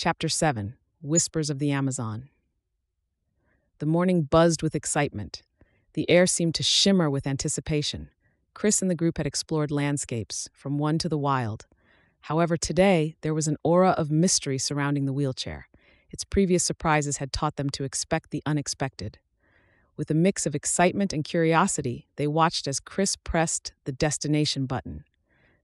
Chapter 0.00 0.28
7 0.28 0.76
Whispers 1.02 1.50
of 1.50 1.58
the 1.58 1.72
Amazon. 1.72 2.28
The 3.80 3.86
morning 3.86 4.22
buzzed 4.22 4.62
with 4.62 4.76
excitement. 4.76 5.42
The 5.94 6.08
air 6.08 6.24
seemed 6.24 6.54
to 6.54 6.62
shimmer 6.62 7.10
with 7.10 7.26
anticipation. 7.26 8.10
Chris 8.54 8.80
and 8.80 8.88
the 8.88 8.94
group 8.94 9.16
had 9.16 9.26
explored 9.26 9.72
landscapes, 9.72 10.48
from 10.52 10.78
one 10.78 10.98
to 10.98 11.08
the 11.08 11.18
wild. 11.18 11.66
However, 12.20 12.56
today 12.56 13.16
there 13.22 13.34
was 13.34 13.48
an 13.48 13.56
aura 13.64 13.90
of 13.90 14.08
mystery 14.08 14.56
surrounding 14.56 15.04
the 15.04 15.12
wheelchair. 15.12 15.66
Its 16.10 16.22
previous 16.22 16.62
surprises 16.62 17.16
had 17.16 17.32
taught 17.32 17.56
them 17.56 17.68
to 17.70 17.82
expect 17.82 18.30
the 18.30 18.44
unexpected. 18.46 19.18
With 19.96 20.12
a 20.12 20.14
mix 20.14 20.46
of 20.46 20.54
excitement 20.54 21.12
and 21.12 21.24
curiosity, 21.24 22.06
they 22.14 22.28
watched 22.28 22.68
as 22.68 22.78
Chris 22.78 23.16
pressed 23.16 23.72
the 23.82 23.90
destination 23.90 24.66
button. 24.66 25.02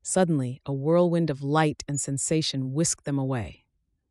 Suddenly, 0.03 0.61
a 0.66 0.73
whirlwind 0.73 1.30
of 1.30 1.45
light 1.45 1.85
and 1.87 2.01
sensation 2.01 2.73
whisked 2.73 3.05
them 3.05 3.16
away. 3.16 3.63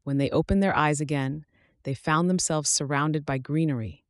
When 0.04 0.18
they 0.18 0.30
opened 0.30 0.62
their 0.62 0.76
eyes 0.76 1.00
again, 1.02 1.46
they 1.84 1.94
found 1.94 2.30
themselves 2.30 2.70
surrounded 2.70 3.26
by 3.26 3.38
greenery. 3.38 4.04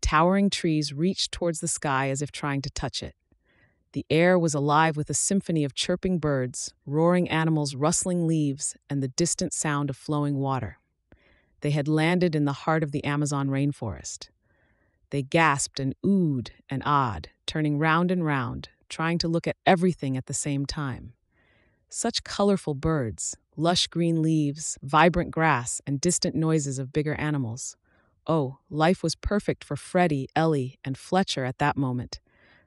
Towering 0.00 0.50
trees 0.50 0.92
reached 0.92 1.32
towards 1.32 1.60
the 1.60 1.68
sky 1.68 2.10
as 2.10 2.22
if 2.22 2.30
trying 2.30 2.62
to 2.62 2.70
touch 2.70 3.02
it. 3.02 3.14
The 3.92 4.06
air 4.10 4.38
was 4.38 4.54
alive 4.54 4.96
with 4.96 5.08
a 5.08 5.14
symphony 5.14 5.64
of 5.64 5.74
chirping 5.74 6.18
birds, 6.18 6.74
roaring 6.84 7.30
animals, 7.30 7.74
rustling 7.74 8.26
leaves, 8.26 8.76
and 8.90 9.02
the 9.02 9.08
distant 9.08 9.52
sound 9.54 9.88
of 9.88 9.96
flowing 9.96 10.38
water. 10.38 10.78
They 11.62 11.70
had 11.70 11.88
landed 11.88 12.34
in 12.34 12.44
the 12.44 12.52
heart 12.52 12.82
of 12.82 12.92
the 12.92 13.02
Amazon 13.04 13.48
rainforest. 13.48 14.28
They 15.10 15.22
gasped 15.22 15.80
and 15.80 15.94
oohed 16.04 16.50
and 16.68 16.82
awed, 16.84 17.30
turning 17.46 17.78
round 17.78 18.10
and 18.10 18.24
round, 18.24 18.68
trying 18.88 19.18
to 19.18 19.28
look 19.28 19.46
at 19.46 19.56
everything 19.64 20.16
at 20.16 20.26
the 20.26 20.34
same 20.34 20.66
time. 20.66 21.14
Such 21.98 22.24
colorful 22.24 22.74
birds, 22.74 23.38
lush 23.56 23.86
green 23.86 24.20
leaves, 24.20 24.76
vibrant 24.82 25.30
grass, 25.30 25.80
and 25.86 25.98
distant 25.98 26.36
noises 26.36 26.78
of 26.78 26.92
bigger 26.92 27.14
animals. 27.14 27.74
Oh, 28.26 28.58
life 28.68 29.02
was 29.02 29.14
perfect 29.14 29.64
for 29.64 29.76
Freddie, 29.76 30.28
Ellie, 30.36 30.78
and 30.84 30.98
Fletcher 30.98 31.46
at 31.46 31.56
that 31.56 31.74
moment. 31.74 32.20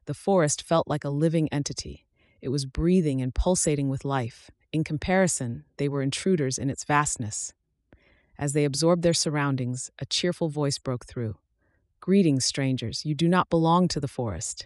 The 0.05 0.16
forest 0.16 0.63
felt 0.63 0.88
like 0.88 1.03
a 1.03 1.11
living 1.11 1.47
entity. 1.50 2.07
It 2.41 2.50
was 2.50 2.66
breathing 2.66 3.22
and 3.22 3.35
pulsating 3.35 3.88
with 3.88 4.03
life. 4.03 4.50
In 4.73 4.83
comparison, 4.83 5.63
they 5.77 5.88
were 5.88 6.02
intruders 6.02 6.57
in 6.57 6.72
its 6.72 6.83
vastness. 6.83 7.53
As 8.35 8.53
they 8.53 8.66
absorbed 8.66 9.03
their 9.03 9.13
surroundings, 9.13 9.91
a 10.00 10.07
cheerful 10.07 10.50
voice 10.50 10.80
broke 10.80 11.05
through. 11.05 11.38
Greetings, 12.00 12.45
strangers. 12.45 13.05
You 13.05 13.13
do 13.13 13.27
not 13.27 13.52
belong 13.52 13.89
to 13.89 14.00
the 14.00 14.07
forest. 14.07 14.66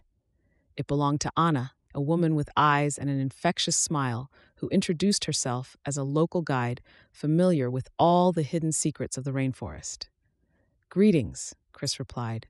It 0.78 0.88
belonged 0.88 1.20
to 1.20 1.34
Ana, 1.36 1.74
a 1.94 2.02
woman 2.02 2.34
with 2.34 2.50
eyes 2.58 2.98
and 2.98 3.10
an 3.10 3.20
infectious 3.20 3.76
smile 3.76 4.32
who 4.64 4.70
introduced 4.70 5.26
herself 5.26 5.76
as 5.86 5.98
a 5.98 6.06
local 6.06 6.42
guide 6.42 6.80
familiar 7.12 7.70
with 7.70 7.90
all 8.00 8.32
the 8.32 8.44
hidden 8.44 8.72
secrets 8.72 9.18
of 9.18 9.26
the 9.26 9.34
rainforest. 9.34 10.08
Greetings, 10.90 11.54
Chris 11.74 12.00
replied. 12.00 12.48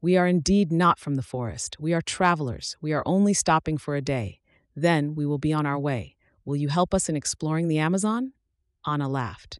We 0.00 0.16
are 0.16 0.28
indeed 0.28 0.70
not 0.70 1.00
from 1.00 1.16
the 1.16 1.24
forest. 1.24 1.76
We 1.80 1.92
are 1.92 2.00
travelers. 2.00 2.76
We 2.80 2.92
are 2.92 3.02
only 3.04 3.34
stopping 3.34 3.78
for 3.78 3.96
a 3.96 4.00
day. 4.00 4.38
Then 4.76 5.16
we 5.16 5.26
will 5.26 5.38
be 5.38 5.52
on 5.52 5.66
our 5.66 5.76
way. 5.76 6.14
Will 6.44 6.54
you 6.54 6.68
help 6.68 6.94
us 6.94 7.08
in 7.08 7.16
exploring 7.16 7.66
the 7.66 7.80
Amazon? 7.80 8.32
Ana 8.84 9.08
laughed. 9.08 9.58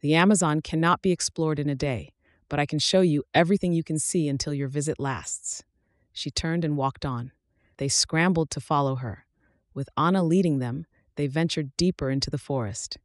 The 0.00 0.14
Amazon 0.14 0.62
cannot 0.62 1.02
be 1.02 1.12
explored 1.12 1.58
in 1.58 1.68
a 1.68 1.74
day, 1.74 2.14
but 2.48 2.58
I 2.58 2.64
can 2.64 2.78
show 2.78 3.02
you 3.02 3.22
everything 3.34 3.74
you 3.74 3.84
can 3.84 3.98
see 3.98 4.28
until 4.28 4.54
your 4.54 4.68
visit 4.68 4.98
lasts. 4.98 5.62
She 6.10 6.30
turned 6.30 6.64
and 6.64 6.78
walked 6.78 7.04
on. 7.04 7.32
They 7.76 7.88
scrambled 7.88 8.48
to 8.52 8.62
follow 8.62 8.94
her. 8.94 9.26
With 9.74 9.90
Ana 9.96 10.24
leading 10.24 10.58
them, 10.58 10.86
they 11.18 11.26
ventured 11.26 11.76
deeper 11.76 12.10
into 12.10 12.30
the 12.30 12.38
forest. 12.38 12.96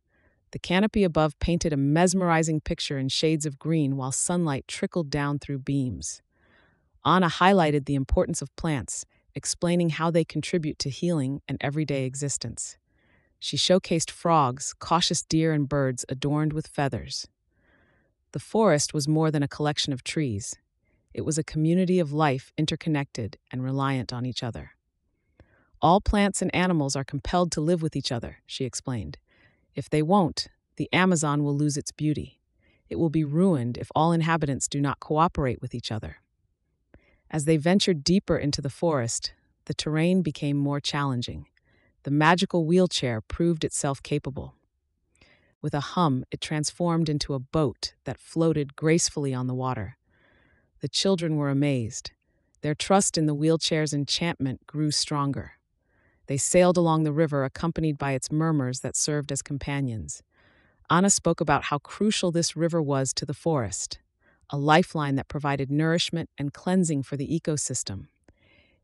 The 0.52 0.60
canopy 0.60 1.04
above 1.04 1.40
painted 1.40 1.74
a 1.74 1.78
mesmerizing 1.78 2.62
picture 2.62 3.00
in 3.00 3.10
shades 3.10 3.44
of 3.48 3.58
green 3.58 3.98
while 3.98 4.12
sunlight 4.12 4.68
trickled 4.68 5.10
down 5.10 5.40
through 5.40 5.58
beams. 5.58 6.22
Ana 7.04 7.28
highlighted 7.28 7.86
the 7.86 7.96
importance 7.96 8.40
of 8.44 8.56
plants, 8.56 9.04
explaining 9.34 9.90
how 9.90 10.12
they 10.12 10.24
contribute 10.24 10.78
to 10.78 10.92
healing 10.92 11.42
and 11.48 11.58
everyday 11.60 12.06
existence. 12.06 12.78
She 13.40 13.58
showcased 13.58 14.12
frogs, 14.12 14.76
cautious 14.78 15.24
deer, 15.24 15.52
and 15.52 15.68
birds 15.68 16.06
adorned 16.08 16.54
with 16.54 16.68
feathers. 16.68 17.28
The 18.32 18.40
forest 18.40 18.94
was 18.94 19.08
more 19.08 19.32
than 19.32 19.42
a 19.42 19.48
collection 19.48 19.92
of 19.92 20.04
trees. 20.04 20.54
It 21.16 21.26
was 21.26 21.40
a 21.40 21.44
community 21.44 21.98
of 21.98 22.14
life 22.14 22.54
interconnected 22.60 23.40
and 23.52 23.64
reliant 23.64 24.14
on 24.14 24.24
each 24.24 24.44
other. 24.44 24.74
All 25.84 26.00
plants 26.00 26.42
and 26.42 26.56
animals 26.56 26.96
are 26.96 27.04
compelled 27.04 27.52
to 27.52 27.62
live 27.62 27.82
with 27.82 27.94
each 27.94 28.10
other, 28.10 28.38
she 28.46 28.64
explained. 28.64 29.18
If 29.76 29.90
they 29.90 30.02
won't, 30.02 30.48
the 30.78 30.88
Amazon 30.94 31.44
will 31.44 31.58
lose 31.58 31.76
its 31.76 31.92
beauty. 31.92 32.40
It 32.90 32.96
will 32.96 33.10
be 33.10 33.26
ruined 33.26 33.78
if 33.78 33.92
all 33.94 34.14
inhabitants 34.14 34.70
do 34.70 34.80
not 34.80 35.02
cooperate 35.02 35.62
with 35.62 35.76
each 35.76 35.92
other. 35.92 36.22
As 37.30 37.44
they 37.44 37.58
ventured 37.58 38.02
deeper 38.02 38.38
into 38.38 38.62
the 38.62 38.70
forest, 38.70 39.34
the 39.66 39.74
terrain 39.74 40.22
became 40.22 40.56
more 40.56 40.80
challenging. 40.80 41.48
The 42.04 42.12
magical 42.12 42.66
wheelchair 42.66 43.20
proved 43.20 43.66
itself 43.66 44.02
capable. 44.02 44.56
With 45.62 45.74
a 45.74 45.82
hum, 45.82 46.24
it 46.32 46.40
transformed 46.40 47.10
into 47.10 47.34
a 47.34 47.40
boat 47.40 47.94
that 48.06 48.22
floated 48.22 48.78
gracefully 48.78 49.34
on 49.34 49.48
the 49.48 49.54
water. 49.54 49.98
The 50.80 50.88
children 50.88 51.36
were 51.36 51.50
amazed. 51.50 52.12
Their 52.62 52.74
trust 52.74 53.18
in 53.18 53.26
the 53.26 53.36
wheelchair's 53.36 53.94
enchantment 53.94 54.66
grew 54.66 54.90
stronger. 54.90 55.58
They 56.28 56.38
sailed 56.38 56.78
along 56.78 57.04
the 57.04 57.12
river, 57.12 57.44
accompanied 57.44 57.98
by 57.98 58.14
its 58.14 58.32
murmurs 58.32 58.80
that 58.80 58.96
served 58.96 59.32
as 59.32 59.42
companions. 59.42 60.24
Ana 60.90 61.10
spoke 61.10 61.42
about 61.42 61.66
how 61.66 61.80
crucial 61.80 62.32
this 62.32 62.56
river 62.56 62.82
was 62.82 63.14
to 63.14 63.26
the 63.26 63.34
forest 63.34 64.00
a 64.50 64.58
lifeline 64.58 65.16
that 65.16 65.28
provided 65.28 65.72
nourishment 65.72 66.30
and 66.38 66.54
cleansing 66.54 67.02
for 67.02 67.18
the 67.18 67.28
ecosystem. 67.28 68.06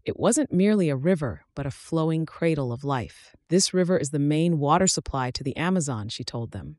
It 0.03 0.19
wasn't 0.19 0.51
merely 0.51 0.89
a 0.89 0.95
river, 0.95 1.43
but 1.53 1.67
a 1.67 1.71
flowing 1.71 2.25
cradle 2.25 2.71
of 2.71 2.83
life. 2.83 3.35
This 3.49 3.73
river 3.73 3.97
is 3.97 4.09
the 4.09 4.17
main 4.17 4.57
water 4.57 4.87
supply 4.87 5.29
to 5.29 5.43
the 5.43 5.55
Amazon, 5.55 6.09
she 6.09 6.23
told 6.23 6.51
them. 6.51 6.77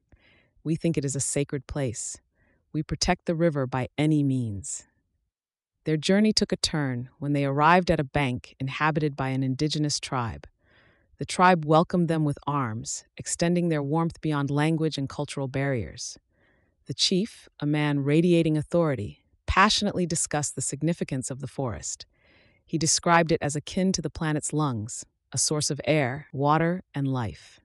We 0.65 0.75
think 0.75 0.99
it 0.99 1.05
is 1.05 1.15
a 1.15 1.21
sacred 1.21 1.69
place. 1.69 2.19
We 2.73 2.83
protect 2.83 3.27
the 3.27 3.37
river 3.37 3.67
by 3.67 3.89
any 3.97 4.25
means. 4.25 4.85
Their 5.85 5.97
journey 5.97 6.33
took 6.33 6.53
a 6.53 6.57
turn 6.57 7.09
when 7.19 7.33
they 7.33 7.45
arrived 7.45 7.91
at 7.91 8.01
a 8.01 8.05
bank 8.05 8.57
inhabited 8.59 9.17
by 9.17 9.29
an 9.29 9.43
indigenous 9.43 10.01
tribe. 10.01 10.47
The 11.21 11.27
tribe 11.27 11.67
welcomed 11.67 12.09
them 12.09 12.25
with 12.25 12.39
arms, 12.47 13.05
extending 13.19 13.69
their 13.69 13.83
warmth 13.83 14.23
beyond 14.23 14.49
language 14.51 14.97
and 14.97 15.07
cultural 15.07 15.49
barriers. 15.49 16.19
The 16.87 16.95
chief, 16.95 17.47
a 17.61 17.67
man 17.67 18.01
radiating 18.01 18.57
authority, 18.57 19.23
passionately 19.47 20.07
discussed 20.07 20.55
the 20.55 20.63
significance 20.63 21.31
of 21.31 21.41
the 21.41 21.47
forest. 21.47 22.07
He 22.65 22.79
described 22.79 23.33
it 23.33 23.43
as 23.43 23.55
akin 23.55 23.93
to 23.93 24.01
the 24.01 24.09
planet's 24.09 24.55
lungs, 24.55 25.05
a 25.31 25.37
source 25.37 25.69
of 25.69 25.79
air, 25.85 26.29
water, 26.33 26.85
and 26.95 27.07
life. 27.07 27.61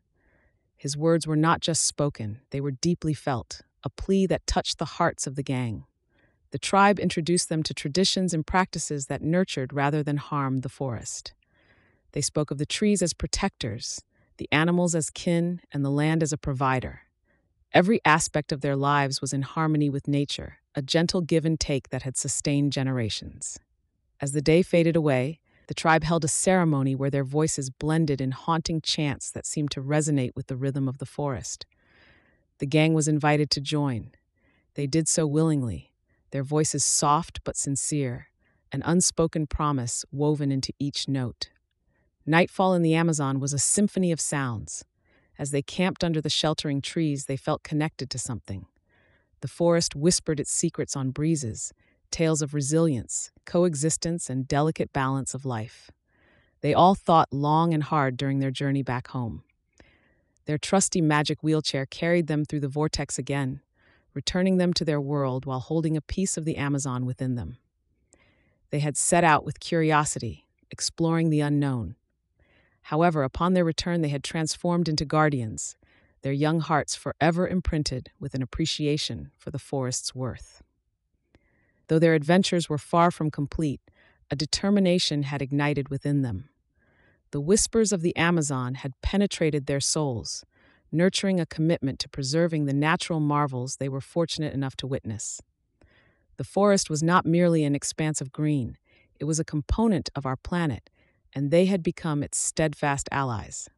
His 0.76 0.98
words 0.98 1.26
were 1.26 1.38
not 1.38 1.62
just 1.62 1.84
spoken, 1.84 2.42
they 2.50 2.60
were 2.60 2.72
deeply 2.72 3.14
felt, 3.14 3.62
a 3.86 3.90
plea 3.90 4.26
that 4.26 4.46
touched 4.46 4.80
the 4.80 4.96
hearts 5.00 5.28
of 5.28 5.36
the 5.36 5.44
gang. 5.44 5.86
The 6.52 6.60
tribe 6.60 7.00
introduced 7.00 7.48
them 7.48 7.64
to 7.64 7.74
traditions 7.74 8.34
and 8.34 8.46
practices 8.46 9.06
that 9.06 9.22
nurtured 9.22 9.72
rather 9.72 10.04
than 10.04 10.18
harmed 10.18 10.62
the 10.62 10.68
forest. 10.68 11.32
They 12.16 12.22
spoke 12.22 12.50
of 12.50 12.58
the 12.58 12.66
trees 12.66 13.02
as 13.02 13.14
protectors, 13.14 14.02
the 14.38 14.48
animals 14.50 14.96
as 14.96 15.10
kin, 15.10 15.60
and 15.74 15.84
the 15.84 15.92
land 15.92 16.24
as 16.24 16.32
a 16.32 16.38
provider. 16.38 17.02
Every 17.74 18.00
aspect 18.06 18.54
of 18.54 18.62
their 18.62 18.78
lives 18.78 19.20
was 19.20 19.34
in 19.34 19.42
harmony 19.42 19.90
with 19.90 20.08
nature, 20.08 20.60
a 20.76 20.82
gentle 20.82 21.20
give 21.20 21.46
and 21.46 21.60
take 21.60 21.90
that 21.90 22.04
had 22.04 22.16
sustained 22.16 22.72
generations. 22.72 23.60
As 24.22 24.32
the 24.32 24.42
day 24.42 24.62
faded 24.62 24.96
away, 24.96 25.42
the 25.68 25.74
tribe 25.74 26.06
held 26.06 26.24
a 26.24 26.30
ceremony 26.30 26.96
where 26.96 27.10
their 27.10 27.26
voices 27.26 27.70
blended 27.70 28.22
in 28.22 28.32
haunting 28.32 28.80
chants 28.80 29.30
that 29.32 29.46
seemed 29.46 29.72
to 29.72 29.82
resonate 29.82 30.38
with 30.38 30.48
the 30.48 30.56
rhythm 30.56 30.88
of 30.88 31.00
the 31.00 31.06
forest. 31.06 31.66
The 32.60 32.66
gang 32.66 32.94
was 32.94 33.10
invited 33.10 33.50
to 33.52 33.60
join. 33.60 34.12
They 34.76 34.88
did 34.88 35.10
so 35.10 35.28
willingly, 35.28 35.92
their 36.32 36.44
voices 36.44 36.86
soft 36.86 37.42
but 37.44 37.58
sincere, 37.58 38.30
an 38.72 38.84
unspoken 38.86 39.48
promise 39.48 40.06
woven 40.14 40.50
into 40.50 40.72
each 40.80 41.10
note. 41.10 41.50
Nightfall 42.28 42.74
in 42.74 42.82
the 42.82 42.96
Amazon 42.96 43.40
was 43.40 43.54
a 43.54 43.60
symphony 43.60 44.12
of 44.12 44.20
sounds. 44.20 44.84
As 45.38 45.52
they 45.52 45.62
camped 45.62 46.04
under 46.04 46.22
the 46.22 46.30
sheltering 46.30 46.82
trees, 46.82 47.26
they 47.26 47.38
felt 47.38 47.62
connected 47.64 48.10
to 48.10 48.18
something. 48.18 48.66
The 49.42 49.48
forest 49.48 49.96
whispered 49.96 50.40
its 50.40 50.52
secrets 50.52 50.96
on 50.96 51.12
breezes, 51.12 51.72
tales 52.10 52.42
of 52.42 52.56
resilience, 52.56 53.32
coexistence, 53.46 54.28
and 54.30 54.48
delicate 54.48 54.92
balance 54.92 55.36
of 55.36 55.46
life. 55.46 55.92
They 56.62 56.74
all 56.74 56.96
thought 56.96 57.32
long 57.32 57.76
and 57.76 57.84
hard 57.84 58.18
during 58.18 58.40
their 58.40 58.50
journey 58.50 58.82
back 58.82 59.10
home. 59.10 59.44
Their 60.46 60.58
trusty 60.58 61.02
magic 61.02 61.44
wheelchair 61.44 61.86
carried 61.86 62.26
them 62.26 62.44
through 62.44 62.62
the 62.62 62.68
vortex 62.68 63.20
again, 63.20 63.62
returning 64.16 64.58
them 64.58 64.74
to 64.74 64.86
their 64.86 65.02
world 65.02 65.46
while 65.46 65.60
holding 65.60 65.96
a 65.96 66.02
piece 66.02 66.38
of 66.38 66.46
the 66.46 66.58
Amazon 66.58 67.06
within 67.06 67.36
them. 67.36 67.58
They 68.72 68.80
had 68.80 68.98
set 68.98 69.24
out 69.24 69.46
with 69.46 69.60
curiosity, 69.60 70.48
exploring 70.72 71.30
the 71.30 71.42
unknown. 71.42 71.96
However, 72.90 73.24
upon 73.24 73.54
their 73.54 73.66
return, 73.66 74.02
they 74.02 74.10
had 74.10 74.24
transformed 74.24 74.88
into 74.88 75.06
guardians, 75.06 75.76
their 76.22 76.32
young 76.32 76.60
hearts 76.60 76.94
forever 76.96 77.48
imprinted 77.48 78.12
with 78.20 78.36
an 78.36 78.44
appreciation 78.44 79.32
for 79.40 79.50
the 79.50 79.58
forest's 79.58 80.14
worth. 80.14 80.62
Though 81.88 81.98
their 81.98 82.14
adventures 82.14 82.70
were 82.70 82.78
far 82.78 83.10
from 83.10 83.32
complete, 83.32 83.82
a 84.30 84.36
determination 84.36 85.24
had 85.24 85.42
ignited 85.42 85.90
within 85.90 86.22
them. 86.22 86.50
The 87.32 87.42
whispers 87.42 87.92
of 87.92 88.02
the 88.02 88.16
Amazon 88.16 88.76
had 88.76 89.02
penetrated 89.02 89.66
their 89.66 89.80
souls, 89.80 90.46
nurturing 90.92 91.40
a 91.40 91.48
commitment 91.48 91.98
to 92.02 92.10
preserving 92.10 92.66
the 92.66 92.74
natural 92.74 93.20
marvels 93.20 93.78
they 93.78 93.90
were 93.90 94.00
fortunate 94.00 94.54
enough 94.54 94.76
to 94.78 94.86
witness. 94.86 95.42
The 96.38 96.44
forest 96.44 96.92
was 96.92 97.02
not 97.02 97.26
merely 97.26 97.64
an 97.64 97.74
expanse 97.74 98.22
of 98.22 98.32
green, 98.32 98.78
it 99.20 99.26
was 99.26 99.40
a 99.40 99.44
component 99.44 100.12
of 100.16 100.28
our 100.28 100.36
planet, 100.36 100.92
and 101.36 101.52
they 101.52 101.66
had 101.66 101.84
become 101.84 102.24
its 102.24 102.38
steadfast 102.38 103.10
allies. 103.12 103.70